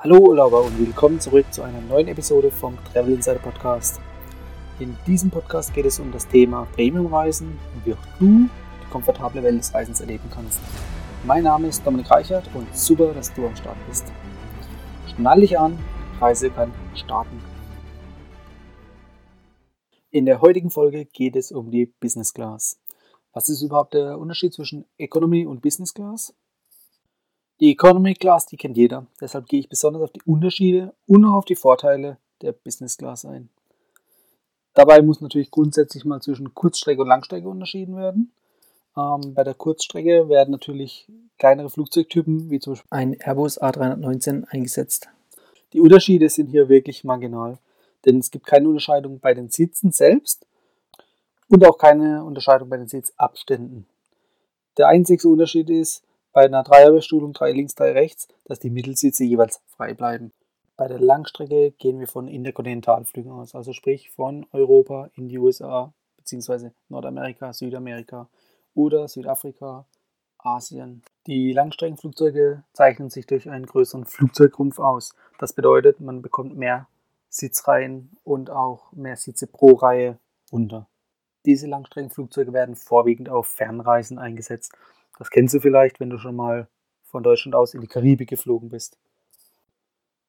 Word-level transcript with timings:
Hallo 0.00 0.16
Urlauber 0.18 0.62
und 0.62 0.78
willkommen 0.78 1.18
zurück 1.18 1.52
zu 1.52 1.60
einer 1.62 1.80
neuen 1.80 2.06
Episode 2.06 2.52
vom 2.52 2.78
Travel 2.84 3.14
Insider 3.14 3.40
Podcast. 3.40 4.00
In 4.78 4.96
diesem 5.08 5.28
Podcast 5.28 5.74
geht 5.74 5.86
es 5.86 5.98
um 5.98 6.12
das 6.12 6.28
Thema 6.28 6.68
Premiumreisen 6.76 7.48
und 7.48 7.84
wie 7.84 7.94
auch 7.94 8.18
du 8.20 8.48
die 8.80 8.90
komfortable 8.92 9.42
Welt 9.42 9.58
des 9.58 9.74
Reisens 9.74 10.00
erleben 10.00 10.30
kannst. 10.32 10.60
Mein 11.24 11.42
Name 11.42 11.66
ist 11.66 11.84
Dominik 11.84 12.08
Reichert 12.12 12.48
und 12.54 12.72
super, 12.76 13.12
dass 13.12 13.34
du 13.34 13.44
am 13.44 13.56
Start 13.56 13.76
bist. 13.88 14.04
Schnall 15.08 15.40
dich 15.40 15.58
an, 15.58 15.76
Reise 16.20 16.50
kann 16.50 16.72
starten. 16.94 17.42
In 20.12 20.26
der 20.26 20.40
heutigen 20.40 20.70
Folge 20.70 21.06
geht 21.06 21.34
es 21.34 21.50
um 21.50 21.72
die 21.72 21.86
Business 21.86 22.32
Class. 22.32 22.78
Was 23.32 23.48
ist 23.48 23.62
überhaupt 23.62 23.94
der 23.94 24.16
Unterschied 24.16 24.54
zwischen 24.54 24.84
Economy 24.96 25.44
und 25.44 25.60
Business 25.60 25.92
Class? 25.92 26.36
Die 27.60 27.72
Economy 27.72 28.14
Class, 28.14 28.46
die 28.46 28.56
kennt 28.56 28.76
jeder. 28.76 29.06
Deshalb 29.20 29.48
gehe 29.48 29.60
ich 29.60 29.68
besonders 29.68 30.02
auf 30.02 30.12
die 30.12 30.22
Unterschiede 30.24 30.94
und 31.06 31.24
auch 31.24 31.34
auf 31.34 31.44
die 31.44 31.56
Vorteile 31.56 32.18
der 32.40 32.52
Business 32.52 32.96
Class 32.96 33.24
ein. 33.24 33.48
Dabei 34.74 35.02
muss 35.02 35.20
natürlich 35.20 35.50
grundsätzlich 35.50 36.04
mal 36.04 36.20
zwischen 36.20 36.54
Kurzstrecke 36.54 37.02
und 37.02 37.08
Langstrecke 37.08 37.48
unterschieden 37.48 37.96
werden. 37.96 38.30
Ähm, 38.96 39.34
bei 39.34 39.42
der 39.42 39.54
Kurzstrecke 39.54 40.28
werden 40.28 40.52
natürlich 40.52 41.08
kleinere 41.36 41.68
Flugzeugtypen 41.68 42.48
wie 42.48 42.60
zum 42.60 42.74
Beispiel 42.74 42.88
ein 42.90 43.16
Airbus 43.20 43.60
A319 43.60 44.44
eingesetzt. 44.44 45.08
Die 45.72 45.80
Unterschiede 45.80 46.28
sind 46.28 46.46
hier 46.46 46.68
wirklich 46.68 47.02
marginal, 47.02 47.58
denn 48.04 48.18
es 48.18 48.30
gibt 48.30 48.46
keine 48.46 48.68
Unterscheidung 48.68 49.18
bei 49.18 49.34
den 49.34 49.50
Sitzen 49.50 49.90
selbst 49.90 50.46
und 51.48 51.66
auch 51.66 51.76
keine 51.76 52.22
Unterscheidung 52.22 52.68
bei 52.68 52.76
den 52.76 52.88
Sitzabständen. 52.88 53.86
Der 54.76 54.86
einzige 54.86 55.28
Unterschied 55.28 55.70
ist, 55.70 56.04
bei 56.32 56.44
einer 56.44 56.62
Dreierbestuhlung 56.62 57.32
drei 57.32 57.52
links, 57.52 57.74
drei 57.74 57.92
rechts, 57.92 58.28
dass 58.44 58.58
die 58.58 58.70
Mittelsitze 58.70 59.24
jeweils 59.24 59.60
frei 59.66 59.94
bleiben. 59.94 60.32
Bei 60.76 60.86
der 60.86 61.00
Langstrecke 61.00 61.72
gehen 61.72 61.98
wir 61.98 62.06
von 62.06 62.28
Interkontinentalflügen 62.28 63.32
aus, 63.32 63.54
also 63.54 63.72
sprich 63.72 64.10
von 64.10 64.46
Europa 64.52 65.10
in 65.14 65.28
die 65.28 65.38
USA 65.38 65.92
bzw. 66.18 66.70
Nordamerika, 66.88 67.52
Südamerika 67.52 68.28
oder 68.74 69.08
Südafrika, 69.08 69.86
Asien. 70.38 71.02
Die 71.26 71.52
Langstreckenflugzeuge 71.52 72.62
zeichnen 72.72 73.10
sich 73.10 73.26
durch 73.26 73.50
einen 73.50 73.66
größeren 73.66 74.04
Flugzeugrumpf 74.04 74.78
aus. 74.78 75.14
Das 75.38 75.52
bedeutet, 75.52 76.00
man 76.00 76.22
bekommt 76.22 76.56
mehr 76.56 76.86
Sitzreihen 77.28 78.16
und 78.22 78.50
auch 78.50 78.92
mehr 78.92 79.16
Sitze 79.16 79.46
pro 79.46 79.72
Reihe 79.72 80.18
unter. 80.50 80.88
Diese 81.44 81.66
Langstreckenflugzeuge 81.66 82.52
werden 82.52 82.76
vorwiegend 82.76 83.28
auf 83.28 83.48
Fernreisen 83.48 84.18
eingesetzt 84.18 84.72
das 85.16 85.30
kennst 85.30 85.54
du 85.54 85.60
vielleicht, 85.60 86.00
wenn 86.00 86.10
du 86.10 86.18
schon 86.18 86.36
mal 86.36 86.68
von 87.04 87.22
Deutschland 87.22 87.54
aus 87.54 87.74
in 87.74 87.80
die 87.80 87.86
Karibik 87.86 88.28
geflogen 88.28 88.68
bist. 88.68 88.98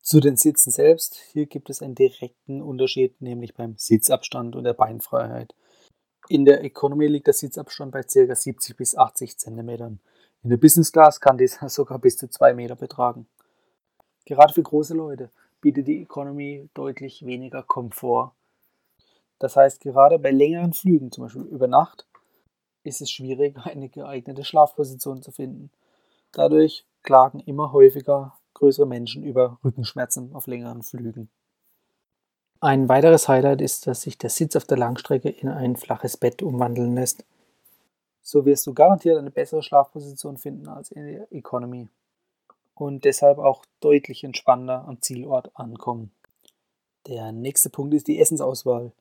Zu 0.02 0.20
den 0.20 0.38
Sitzen 0.38 0.72
selbst, 0.72 1.16
hier 1.34 1.46
gibt 1.46 1.70
es 1.70 1.82
einen 1.82 1.96
direkten 1.96 2.62
Unterschied, 2.62 3.22
nämlich 3.22 3.54
beim 3.54 3.76
Sitzabstand 3.78 4.56
und 4.56 4.64
der 4.64 4.74
Beinfreiheit. 4.74 5.54
In 6.30 6.46
der 6.46 6.64
Economy 6.64 7.08
liegt 7.08 7.28
der 7.28 7.34
Sitzabstand 7.34 7.92
bei 7.92 8.02
ca. 8.02 8.36
70 8.36 8.78
bis 8.78 8.96
80 8.96 9.38
cm. 9.38 10.00
In 10.42 10.50
der 10.50 10.58
Business 10.58 10.92
Class 10.92 11.20
kann 11.20 11.38
dieser 11.38 11.70
sogar 11.70 12.00
bis 12.00 12.18
zu 12.18 12.30
2 12.30 12.54
Meter 12.54 12.76
betragen. 12.76 13.28
Gerade 14.26 14.54
für 14.54 14.64
große 14.64 14.94
Leute 14.94 15.32
bietet 15.62 15.88
die 15.88 16.02
Economy 16.02 16.70
deutlich 16.74 17.26
weniger 17.26 17.64
Komfort. 17.64 18.34
Das 19.40 19.56
heißt, 19.56 19.82
gerade 19.82 20.20
bei 20.20 20.32
längeren 20.32 20.74
Flügen, 20.74 21.12
zum 21.12 21.26
Beispiel 21.26 21.44
über 21.44 21.68
Nacht, 21.68 22.06
ist 22.84 23.02
es 23.02 23.12
schwierig, 23.12 23.58
eine 23.64 23.90
geeignete 23.90 24.44
Schlafposition 24.44 25.22
zu 25.22 25.32
finden. 25.32 25.72
Dadurch 26.32 26.86
klagen 27.04 27.40
immer 27.40 27.72
häufiger 27.72 28.34
größere 28.54 28.86
Menschen 28.86 29.24
über 29.24 29.58
Rückenschmerzen 29.64 30.34
auf 30.36 30.48
längeren 30.48 30.84
Flügen. 30.84 31.30
Ein 32.62 32.90
weiteres 32.90 33.30
Highlight 33.30 33.62
ist, 33.62 33.88
dass 33.88 34.02
sich 34.02 34.18
der 34.18 34.30
Sitz 34.30 34.56
auf 34.58 34.66
der 34.66 34.78
Langstrecke 34.78 35.30
in 35.30 35.48
ein 35.48 35.78
flaches 35.78 36.18
Bett 36.18 36.44
umwandeln 36.44 36.94
lässt. 36.94 37.24
So 38.22 38.46
wirst 38.46 38.68
du 38.68 38.74
garantiert 38.74 39.18
eine 39.18 39.32
bessere 39.32 39.64
Schlafposition 39.64 40.38
finden 40.38 40.68
als 40.68 40.92
in 40.92 41.06
der 41.06 41.32
Economy 41.32 41.88
und 42.76 43.06
deshalb 43.06 43.38
auch 43.38 43.64
deutlich 43.80 44.26
entspannter 44.26 44.86
am 44.88 45.02
Zielort 45.02 45.52
ankommen. 45.56 46.12
Der 47.08 47.32
nächste 47.32 47.70
Punkt 47.70 47.94
ist 47.94 48.08
die 48.08 48.20
Essensauswahl. 48.20 48.92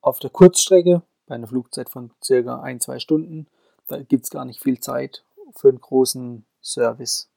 Auf 0.00 0.18
der 0.18 0.30
Kurzstrecke 0.30 1.02
bei 1.30 1.36
einer 1.36 1.46
Flugzeit 1.46 1.88
von 1.88 2.10
circa 2.22 2.60
ein, 2.60 2.80
zwei 2.80 2.98
Stunden. 2.98 3.46
Da 3.86 4.02
gibt 4.02 4.24
es 4.24 4.30
gar 4.30 4.44
nicht 4.44 4.60
viel 4.60 4.80
Zeit 4.80 5.24
für 5.54 5.68
einen 5.68 5.80
großen 5.80 6.44
Service. 6.60 7.28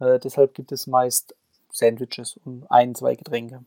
Äh, 0.00 0.18
deshalb 0.18 0.54
gibt 0.54 0.72
es 0.72 0.88
meist 0.88 1.34
Sandwiches 1.72 2.36
und 2.44 2.68
ein, 2.68 2.96
zwei 2.96 3.14
Getränke. 3.14 3.64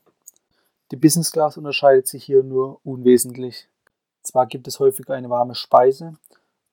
Die 0.91 0.97
Business 0.97 1.31
Class 1.31 1.55
unterscheidet 1.55 2.07
sich 2.07 2.25
hier 2.25 2.43
nur 2.43 2.81
unwesentlich. 2.83 3.69
Zwar 4.23 4.45
gibt 4.45 4.67
es 4.67 4.79
häufig 4.79 5.09
eine 5.09 5.29
warme 5.29 5.55
Speise, 5.55 6.17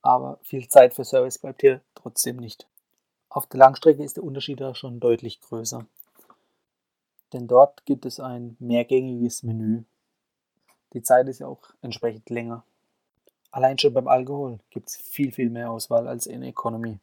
aber 0.03 0.41
viel 0.43 0.67
Zeit 0.69 0.93
für 0.93 1.05
Service 1.05 1.39
bleibt 1.39 1.61
hier 1.61 1.83
trotzdem 1.95 2.37
nicht. 2.37 2.67
Auf 3.29 3.47
der 3.47 3.61
Langstrecke 3.61 4.03
ist 4.03 4.17
der 4.17 4.25
Unterschied 4.25 4.61
da 4.61 4.75
schon 4.75 4.99
deutlich 4.99 5.41
größer. 5.41 5.87
Denn 7.33 7.47
dort 7.47 7.87
gibt 7.87 8.07
es 8.07 8.19
ein 8.19 8.57
mehrgängiges 8.59 9.45
Menü. 9.45 9.85
Die 10.97 11.03
Zeit 11.03 11.29
ist 11.29 11.41
ja 11.41 11.47
auch 11.47 11.61
entsprechend 11.83 12.31
länger. 12.31 12.65
Allein 13.51 13.79
schon 13.79 13.93
beim 13.93 14.09
Alkohol 14.09 14.61
gibt 14.71 14.89
es 14.89 14.97
viel, 14.97 15.31
viel 15.31 15.51
mehr 15.51 15.71
Auswahl 15.71 16.09
als 16.09 16.27
in 16.27 16.43
Economy. 16.43 17.01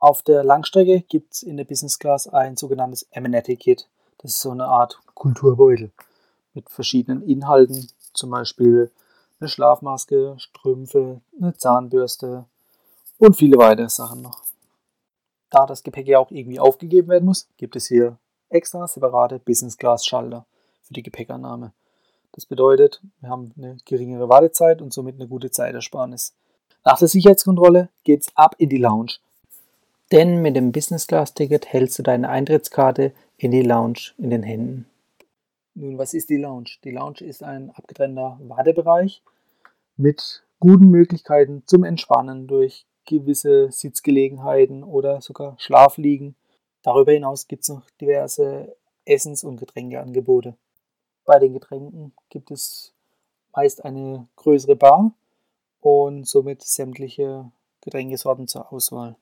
Auf 0.00 0.22
der 0.22 0.42
Langstrecke 0.42 1.02
gibt 1.02 1.34
es 1.34 1.44
in 1.44 1.56
der 1.56 1.62
Business 1.62 2.00
Class 2.00 2.26
ein 2.26 2.56
sogenanntes 2.56 3.06
Amenity-Kit. 3.14 3.86
Das 4.18 4.32
ist 4.32 4.40
so 4.40 4.50
eine 4.50 4.64
Art 4.64 4.98
Kulturbeutel 5.14 5.92
mit 6.52 6.68
verschiedenen 6.68 7.22
Inhalten, 7.22 7.86
zum 8.12 8.30
Beispiel 8.30 8.90
eine 9.38 9.48
Schlafmaske, 9.48 10.34
Strümpfe, 10.38 11.20
eine 11.40 11.56
Zahnbürste 11.56 12.44
und 13.18 13.36
viele 13.36 13.56
weitere 13.56 13.88
Sachen 13.88 14.22
noch. 14.22 14.42
Da 15.50 15.64
das 15.64 15.84
Gepäck 15.84 16.08
ja 16.08 16.18
auch 16.18 16.32
irgendwie 16.32 16.58
aufgegeben 16.58 17.06
werden 17.06 17.26
muss, 17.26 17.46
gibt 17.56 17.76
es 17.76 17.86
hier 17.86 18.18
extra 18.48 18.88
separate 18.88 19.38
Business 19.38 19.76
Class 19.76 20.04
Schalter 20.04 20.44
für 20.82 20.94
die 20.94 21.04
Gepäckannahme. 21.04 21.72
Das 22.38 22.46
bedeutet, 22.46 23.02
wir 23.20 23.30
haben 23.30 23.52
eine 23.58 23.78
geringere 23.84 24.28
Wartezeit 24.28 24.80
und 24.80 24.92
somit 24.92 25.16
eine 25.16 25.26
gute 25.26 25.50
Zeitersparnis. 25.50 26.36
Nach 26.84 26.96
der 26.96 27.08
Sicherheitskontrolle 27.08 27.88
geht 28.04 28.20
es 28.20 28.36
ab 28.36 28.54
in 28.58 28.68
die 28.68 28.76
Lounge. 28.76 29.14
Denn 30.12 30.40
mit 30.40 30.54
dem 30.54 30.70
Business 30.70 31.08
Class 31.08 31.34
Ticket 31.34 31.72
hältst 31.72 31.98
du 31.98 32.04
deine 32.04 32.28
Eintrittskarte 32.28 33.12
in 33.38 33.50
die 33.50 33.62
Lounge 33.62 34.12
in 34.18 34.30
den 34.30 34.44
Händen. 34.44 34.86
Nun, 35.74 35.98
was 35.98 36.14
ist 36.14 36.30
die 36.30 36.36
Lounge? 36.36 36.68
Die 36.84 36.92
Lounge 36.92 37.22
ist 37.22 37.42
ein 37.42 37.72
abgetrennter 37.72 38.38
Wartebereich 38.40 39.20
mit 39.96 40.44
guten 40.60 40.90
Möglichkeiten 40.90 41.64
zum 41.66 41.82
Entspannen 41.82 42.46
durch 42.46 42.86
gewisse 43.04 43.72
Sitzgelegenheiten 43.72 44.84
oder 44.84 45.20
sogar 45.22 45.56
Schlafliegen. 45.58 46.36
Darüber 46.84 47.10
hinaus 47.10 47.48
gibt 47.48 47.64
es 47.64 47.68
noch 47.70 47.82
diverse 48.00 48.76
Essens- 49.04 49.42
und 49.42 49.56
Getränkeangebote. 49.56 50.54
Bei 51.28 51.38
den 51.38 51.52
Getränken 51.52 52.14
gibt 52.30 52.50
es 52.50 52.94
meist 53.54 53.84
eine 53.84 54.26
größere 54.36 54.76
Bar 54.76 55.12
und 55.82 56.26
somit 56.26 56.62
sämtliche 56.62 57.52
Getränkesorten 57.82 58.48
zur 58.48 58.72
Auswahl. 58.72 59.14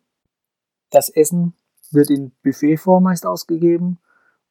Das 0.91 1.09
Essen 1.09 1.55
wird 1.91 2.11
in 2.11 2.31
Buffetform 2.45 3.03
meist 3.03 3.27
ausgegeben 3.27 3.99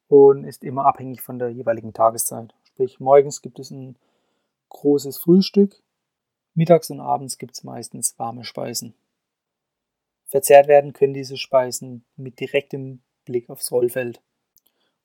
und 0.06 0.44
ist 0.44 0.64
immer 0.64 0.84
abhängig 0.84 1.22
von 1.22 1.38
der 1.38 1.48
jeweiligen 1.48 1.94
Tageszeit. 1.94 2.52
Sprich, 2.64 3.00
morgens 3.00 3.40
gibt 3.40 3.58
es 3.58 3.70
ein 3.70 3.96
großes 4.68 5.16
Frühstück, 5.16 5.82
mittags 6.52 6.90
und 6.90 7.00
abends 7.00 7.38
gibt 7.38 7.54
es 7.54 7.64
meistens 7.64 8.18
warme 8.18 8.44
Speisen. 8.44 8.92
Verzehrt 10.26 10.68
werden 10.68 10.92
können 10.92 11.14
diese 11.14 11.38
Speisen 11.38 12.04
mit 12.16 12.38
direktem 12.38 13.00
Blick 13.24 13.48
aufs 13.48 13.72
Rollfeld. 13.72 14.20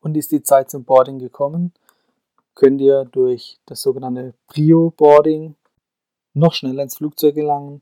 Und 0.01 0.17
ist 0.17 0.33
die 0.33 0.43
Zeit 0.43 0.69
zum 0.69 0.83
Boarding 0.83 1.19
gekommen, 1.19 1.73
könnt 2.61 2.79
ihr 2.79 3.05
durch 3.05 3.59
das 3.65 3.81
sogenannte 3.81 4.35
Prio-Boarding 4.45 5.55
noch 6.35 6.53
schneller 6.53 6.83
ins 6.83 6.97
Flugzeug 6.97 7.33
gelangen, 7.33 7.81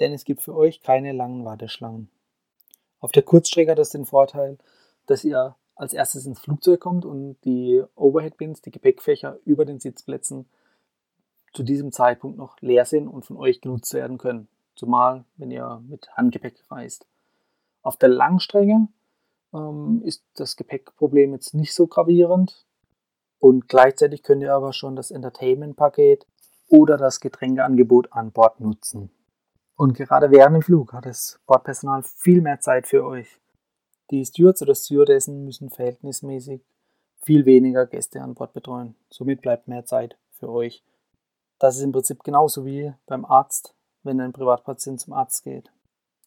denn 0.00 0.12
es 0.12 0.24
gibt 0.24 0.42
für 0.42 0.56
euch 0.56 0.82
keine 0.82 1.12
langen 1.12 1.44
Warteschlangen. 1.44 2.10
Auf 2.98 3.12
der 3.12 3.22
Kurzstrecke 3.22 3.70
hat 3.70 3.78
das 3.78 3.90
den 3.90 4.04
Vorteil, 4.04 4.58
dass 5.06 5.22
ihr 5.22 5.54
als 5.76 5.92
erstes 5.92 6.26
ins 6.26 6.40
Flugzeug 6.40 6.80
kommt 6.80 7.04
und 7.04 7.36
die 7.44 7.84
Overhead-Bins, 7.94 8.62
die 8.62 8.72
Gepäckfächer 8.72 9.38
über 9.44 9.64
den 9.64 9.78
Sitzplätzen 9.78 10.48
zu 11.52 11.62
diesem 11.62 11.92
Zeitpunkt 11.92 12.36
noch 12.36 12.60
leer 12.60 12.86
sind 12.86 13.06
und 13.06 13.24
von 13.24 13.36
euch 13.36 13.60
genutzt 13.60 13.94
werden 13.94 14.18
können. 14.18 14.48
Zumal, 14.74 15.24
wenn 15.36 15.52
ihr 15.52 15.80
mit 15.88 16.10
Handgepäck 16.16 16.68
reist. 16.68 17.06
Auf 17.82 17.96
der 17.96 18.08
Langstrecke 18.08 18.88
ähm, 19.52 20.02
ist 20.04 20.24
das 20.34 20.56
Gepäckproblem 20.56 21.32
jetzt 21.32 21.54
nicht 21.54 21.72
so 21.72 21.86
gravierend. 21.86 22.63
Und 23.44 23.68
gleichzeitig 23.68 24.22
könnt 24.22 24.42
ihr 24.42 24.54
aber 24.54 24.72
schon 24.72 24.96
das 24.96 25.10
Entertainment-Paket 25.10 26.26
oder 26.68 26.96
das 26.96 27.20
Getränkeangebot 27.20 28.10
an 28.10 28.32
Bord 28.32 28.58
nutzen. 28.58 29.10
Und 29.76 29.92
gerade 29.92 30.30
während 30.30 30.54
dem 30.54 30.62
Flug 30.62 30.94
hat 30.94 31.04
das 31.04 31.38
Bordpersonal 31.46 32.04
viel 32.04 32.40
mehr 32.40 32.60
Zeit 32.60 32.86
für 32.86 33.04
euch. 33.04 33.38
Die 34.10 34.24
Stewards 34.24 34.62
oder 34.62 34.74
Stewardessen 34.74 35.44
müssen 35.44 35.68
verhältnismäßig 35.68 36.64
viel 37.22 37.44
weniger 37.44 37.84
Gäste 37.84 38.22
an 38.22 38.32
Bord 38.32 38.54
betreuen. 38.54 38.96
Somit 39.10 39.42
bleibt 39.42 39.68
mehr 39.68 39.84
Zeit 39.84 40.16
für 40.30 40.48
euch. 40.48 40.82
Das 41.58 41.76
ist 41.76 41.82
im 41.82 41.92
Prinzip 41.92 42.24
genauso 42.24 42.64
wie 42.64 42.94
beim 43.04 43.26
Arzt, 43.26 43.74
wenn 44.04 44.22
ein 44.22 44.32
Privatpatient 44.32 45.02
zum 45.02 45.12
Arzt 45.12 45.44
geht. 45.44 45.70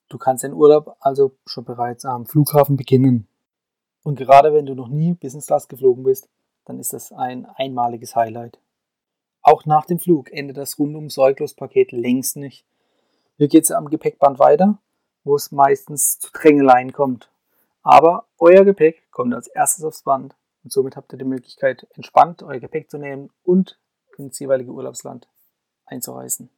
Du 0.07 0.19
kannst 0.19 0.43
den 0.43 0.53
Urlaub 0.53 0.95
also 0.99 1.35
schon 1.47 1.65
bereits 1.65 2.05
am 2.05 2.27
Flughafen 2.27 2.77
beginnen. 2.77 3.27
Und 4.03 4.19
gerade 4.19 4.53
wenn 4.53 4.67
du 4.67 4.75
noch 4.75 4.89
nie 4.89 5.15
Business 5.15 5.47
Class 5.47 5.67
geflogen 5.67 6.03
bist, 6.03 6.29
dann 6.67 6.79
ist 6.79 6.93
das 6.93 7.11
ein 7.11 7.45
einmaliges 7.45 8.15
Highlight. 8.15 8.59
Auch 9.41 9.65
nach 9.65 9.85
dem 9.85 9.99
Flug 9.99 10.31
endet 10.31 10.57
das 10.57 10.77
rundum 10.77 11.09
sorglos 11.09 11.53
Paket 11.53 11.93
längst 11.93 12.35
nicht. 12.35 12.65
Hier 13.37 13.47
geht 13.47 13.63
es 13.63 13.71
am 13.71 13.89
Gepäckband 13.89 14.39
weiter, 14.39 14.79
wo 15.23 15.35
es 15.35 15.51
meistens 15.51 16.19
zu 16.19 16.29
Drängeleien 16.33 16.91
kommt. 16.91 17.31
Aber 17.83 18.27
euer 18.37 18.65
Gepäck 18.65 19.09
kommt 19.11 19.33
als 19.33 19.47
erstes 19.47 19.85
aufs 19.85 20.03
Band 20.03 20.35
und 20.63 20.73
somit 20.73 20.97
habt 20.97 21.13
ihr 21.13 21.17
die 21.17 21.23
Möglichkeit, 21.23 21.87
entspannt 21.91 22.43
euer 22.43 22.59
Gepäck 22.59 22.91
zu 22.91 22.97
nehmen 22.97 23.29
und 23.43 23.79
ins 24.17 24.39
jeweilige 24.39 24.71
Urlaubsland 24.71 25.29
einzureisen. 25.85 26.49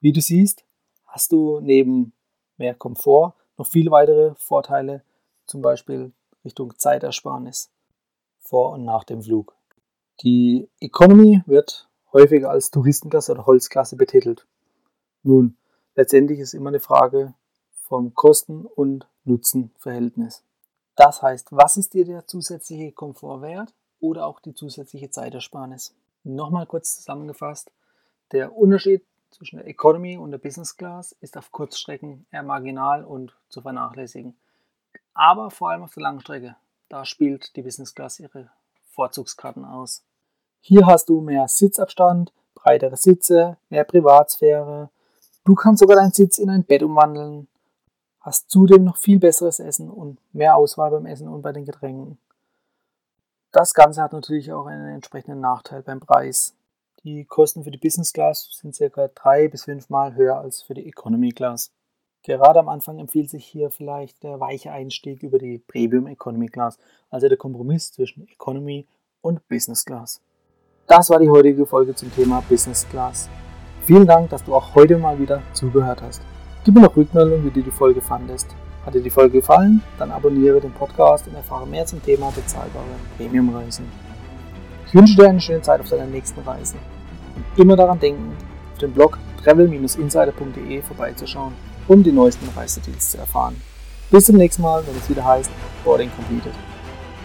Wie 0.00 0.12
du 0.12 0.22
siehst, 0.22 0.64
hast 1.04 1.32
du 1.32 1.60
neben 1.60 2.14
mehr 2.56 2.74
Komfort 2.74 3.34
noch 3.58 3.66
viele 3.66 3.90
weitere 3.90 4.34
Vorteile, 4.36 5.04
zum 5.44 5.60
Beispiel 5.60 6.12
Richtung 6.44 6.78
Zeitersparnis 6.78 7.70
vor 8.38 8.70
und 8.72 8.84
nach 8.84 9.04
dem 9.04 9.20
Flug. 9.20 9.57
Die 10.22 10.68
Economy 10.80 11.42
wird 11.46 11.88
häufiger 12.12 12.50
als 12.50 12.72
Touristenklasse 12.72 13.32
oder 13.32 13.46
Holzklasse 13.46 13.94
betitelt. 13.94 14.46
Nun, 15.22 15.56
letztendlich 15.94 16.40
ist 16.40 16.54
immer 16.54 16.70
eine 16.70 16.80
Frage 16.80 17.34
vom 17.70 18.14
Kosten- 18.14 18.66
und 18.66 19.06
Nutzenverhältnis. 19.24 20.42
Das 20.96 21.22
heißt, 21.22 21.52
was 21.52 21.76
ist 21.76 21.94
dir 21.94 22.04
der 22.04 22.26
zusätzliche 22.26 22.90
Komfort 22.90 23.42
wert 23.42 23.72
oder 24.00 24.26
auch 24.26 24.40
die 24.40 24.54
zusätzliche 24.54 25.10
Zeitersparnis? 25.10 25.94
Nochmal 26.24 26.66
kurz 26.66 26.96
zusammengefasst, 26.96 27.70
der 28.32 28.56
Unterschied 28.56 29.04
zwischen 29.30 29.58
der 29.58 29.68
Economy 29.68 30.16
und 30.16 30.32
der 30.32 30.38
Business 30.38 30.76
Class 30.76 31.12
ist 31.20 31.36
auf 31.36 31.52
Kurzstrecken 31.52 32.26
eher 32.32 32.42
marginal 32.42 33.04
und 33.04 33.36
zu 33.48 33.60
vernachlässigen. 33.60 34.36
Aber 35.14 35.50
vor 35.50 35.70
allem 35.70 35.84
auf 35.84 35.94
der 35.94 36.02
Langstrecke, 36.02 36.56
da 36.88 37.04
spielt 37.04 37.54
die 37.54 37.62
Business 37.62 37.94
Class 37.94 38.18
ihre 38.18 38.50
Vorzugskarten 38.90 39.64
aus. 39.64 40.04
Hier 40.60 40.86
hast 40.86 41.08
du 41.08 41.20
mehr 41.20 41.48
Sitzabstand, 41.48 42.32
breitere 42.54 42.96
Sitze, 42.96 43.56
mehr 43.70 43.84
Privatsphäre. 43.84 44.90
Du 45.44 45.54
kannst 45.54 45.80
sogar 45.80 45.96
deinen 45.96 46.12
Sitz 46.12 46.38
in 46.38 46.50
ein 46.50 46.64
Bett 46.64 46.82
umwandeln, 46.82 47.48
hast 48.20 48.50
zudem 48.50 48.84
noch 48.84 48.96
viel 48.96 49.18
besseres 49.18 49.60
Essen 49.60 49.88
und 49.88 50.18
mehr 50.32 50.56
Auswahl 50.56 50.90
beim 50.90 51.06
Essen 51.06 51.28
und 51.28 51.42
bei 51.42 51.52
den 51.52 51.64
Getränken. 51.64 52.18
Das 53.50 53.72
Ganze 53.72 54.02
hat 54.02 54.12
natürlich 54.12 54.52
auch 54.52 54.66
einen 54.66 54.88
entsprechenden 54.88 55.40
Nachteil 55.40 55.82
beim 55.82 56.00
Preis. 56.00 56.54
Die 57.04 57.24
Kosten 57.24 57.64
für 57.64 57.70
die 57.70 57.78
Business 57.78 58.12
Class 58.12 58.50
sind 58.52 58.76
ca. 58.76 59.08
drei 59.08 59.48
bis 59.48 59.64
fünfmal 59.64 60.14
höher 60.14 60.38
als 60.38 60.60
für 60.60 60.74
die 60.74 60.86
Economy 60.86 61.30
Class. 61.30 61.70
Gerade 62.24 62.58
am 62.58 62.68
Anfang 62.68 62.98
empfiehlt 62.98 63.30
sich 63.30 63.46
hier 63.46 63.70
vielleicht 63.70 64.22
der 64.22 64.40
weiche 64.40 64.72
Einstieg 64.72 65.22
über 65.22 65.38
die 65.38 65.58
Premium 65.58 66.08
Economy 66.08 66.48
Class, 66.48 66.76
also 67.08 67.28
der 67.28 67.38
Kompromiss 67.38 67.92
zwischen 67.92 68.28
Economy 68.28 68.86
und 69.22 69.48
Business 69.48 69.84
Class. 69.84 70.20
Das 70.88 71.10
war 71.10 71.18
die 71.18 71.28
heutige 71.28 71.66
Folge 71.66 71.94
zum 71.94 72.10
Thema 72.14 72.42
Business 72.48 72.86
Class. 72.88 73.28
Vielen 73.84 74.06
Dank, 74.06 74.30
dass 74.30 74.42
du 74.42 74.54
auch 74.54 74.74
heute 74.74 74.96
mal 74.96 75.18
wieder 75.18 75.42
zugehört 75.52 76.00
hast. 76.00 76.22
Gib 76.64 76.74
mir 76.74 76.80
noch 76.80 76.96
Rückmeldung, 76.96 77.44
wie 77.44 77.50
du 77.50 77.60
die 77.60 77.70
Folge 77.70 78.00
fandest. 78.00 78.46
Hat 78.86 78.94
dir 78.94 79.02
die 79.02 79.10
Folge 79.10 79.40
gefallen? 79.40 79.82
Dann 79.98 80.10
abonniere 80.10 80.62
den 80.62 80.72
Podcast 80.72 81.26
und 81.26 81.34
erfahre 81.34 81.66
mehr 81.66 81.84
zum 81.84 82.02
Thema 82.02 82.32
bezahlbare 82.34 82.86
Premiumreisen. 83.18 83.84
Ich 84.86 84.94
wünsche 84.94 85.14
dir 85.14 85.28
eine 85.28 85.42
schöne 85.42 85.60
Zeit 85.60 85.78
auf 85.78 85.90
deiner 85.90 86.06
nächsten 86.06 86.40
Reise. 86.40 86.76
Und 87.36 87.62
immer 87.62 87.76
daran 87.76 88.00
denken, 88.00 88.34
auf 88.72 88.78
dem 88.78 88.92
Blog 88.92 89.18
travel-insider.de 89.44 90.80
vorbeizuschauen, 90.80 91.52
um 91.86 92.02
die 92.02 92.12
neuesten 92.12 92.48
Reisedeals 92.56 93.10
zu 93.10 93.18
erfahren. 93.18 93.60
Bis 94.10 94.24
zum 94.24 94.36
nächsten 94.36 94.62
Mal, 94.62 94.82
wenn 94.86 94.96
es 94.96 95.10
wieder 95.10 95.22
heißt 95.22 95.50
Boarding 95.84 96.10
Completed. 96.16 96.54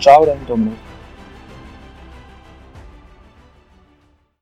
Ciao, 0.01 0.25
dein 0.25 0.45
Dominik. 0.47 0.92